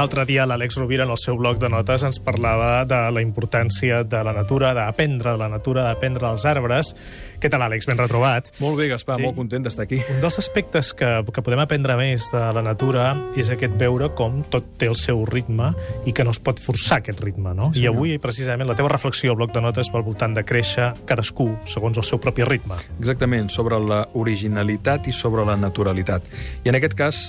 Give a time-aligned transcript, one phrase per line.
[0.00, 3.98] L'altre dia l'Àlex Rovira, en el seu bloc de notes, ens parlava de la importància
[4.08, 6.94] de la natura, d'aprendre de la natura, d'aprendre dels arbres.
[7.40, 7.84] Què tal, Àlex?
[7.88, 8.48] Ben retrobat.
[8.60, 9.24] Molt bé, Gaspar, Sí.
[9.24, 10.00] molt content d'estar aquí.
[10.08, 14.42] Un dels aspectes que, que podem aprendre més de la natura és aquest veure com
[14.42, 15.74] tot té el seu ritme
[16.06, 17.70] i que no es pot forçar aquest ritme, no?
[17.74, 20.94] I avui, precisament, la teva reflexió al bloc de notes va al voltant de créixer
[21.04, 22.76] cadascú segons el seu propi ritme.
[22.98, 26.22] Exactament, sobre la originalitat i sobre la naturalitat.
[26.64, 27.22] I en aquest cas,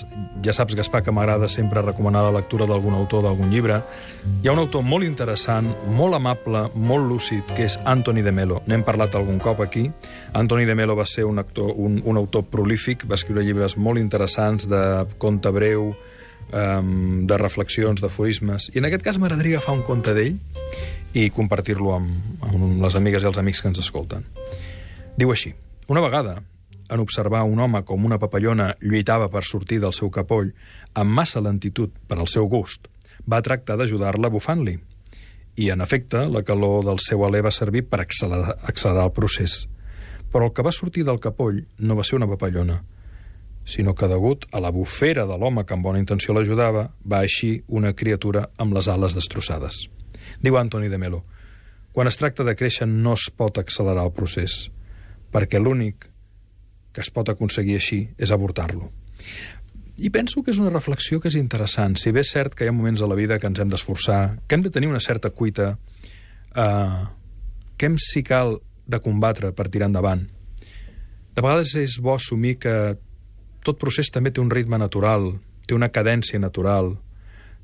[0.44, 3.82] ja saps, Gaspar, que m'agrada sempre recomanar la lectura d'algun autor d'algun llibre.
[4.44, 8.62] Hi ha un autor molt interessant, molt amable, molt lúcid, que és Anthony de Melo.
[8.68, 9.88] N'hem parlat algun cop aquí.
[10.38, 14.02] Anthony de Melo va ser un, actor, un, un autor prolífic, va escriure llibres molt
[14.02, 14.84] interessants de
[15.22, 15.92] conte breu,
[16.52, 18.70] um, de reflexions, d'aforismes.
[18.76, 20.38] I en aquest cas m'agradaria agafar un conte d'ell
[21.14, 24.26] i compartir-lo amb, amb les amigues i els amics que ens escolten.
[25.20, 25.54] Diu així,
[25.91, 26.40] una vegada,
[26.92, 30.52] en observar un home com una papallona lluitava per sortir del seu capoll
[30.94, 32.88] amb massa lentitud per al seu gust,
[33.26, 34.78] va tractar d'ajudar-la bufant-li.
[35.56, 39.66] I, en efecte, la calor del seu alè va servir per accelerar, accelerar el procés.
[40.32, 42.82] Però el que va sortir del capoll no va ser una papallona,
[43.66, 47.62] sinó que, degut a la bufera de l'home que amb bona intenció l'ajudava, va eixir
[47.68, 49.86] una criatura amb les ales destrossades.
[50.42, 51.24] Diu Antoni de Melo,
[51.92, 54.70] quan es tracta de créixer no es pot accelerar el procés,
[55.32, 56.08] perquè l'únic
[56.92, 58.92] que es pot aconseguir així és avortar-lo.
[60.02, 61.96] I penso que és una reflexió que és interessant.
[62.00, 64.40] Si bé és cert que hi ha moments a la vida que ens hem d'esforçar,
[64.47, 65.75] que hem de tenir una certa cuita,
[66.56, 67.03] eh,
[67.78, 70.25] que hem, si cal, de combatre per tirar endavant.
[71.36, 72.74] De vegades és bo assumir que
[73.64, 75.36] tot procés també té un ritme natural,
[75.68, 76.96] té una cadència natural,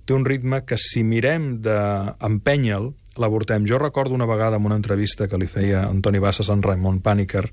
[0.06, 3.66] té un ritme que si mirem d'empènyer-lo, l'avortem.
[3.66, 7.48] Jo recordo una vegada en una entrevista que li feia Antoni Bassas en Raimon Pàniker,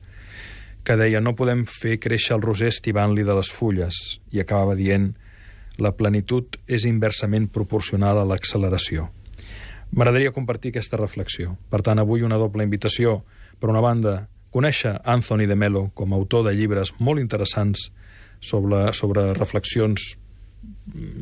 [0.84, 4.00] que deia no podem fer créixer el roser estivant-li de les fulles,
[4.30, 5.14] i acabava dient
[5.80, 9.08] la plenitud és inversament proporcional a l'acceleració.
[9.94, 11.56] M'agradaria compartir aquesta reflexió.
[11.70, 13.22] Per tant, avui una doble invitació.
[13.60, 17.88] Per una banda, conèixer Anthony de Melo com a autor de llibres molt interessants
[18.42, 20.14] sobre, sobre reflexions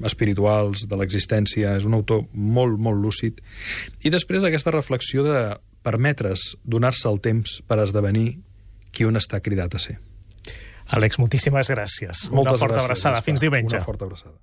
[0.07, 3.41] espirituals de l'existència, és un autor molt, molt lúcid.
[4.03, 5.43] I després aquesta reflexió de
[5.83, 8.41] permetre's donar-se el temps per esdevenir
[8.93, 9.99] qui un està cridat a ser.
[10.93, 12.27] Àlex, moltíssimes gràcies.
[12.31, 13.23] Moltes una forta gràcies, abraçada.
[13.25, 13.79] Fins diumenge.
[13.79, 14.37] Una forta abraçada.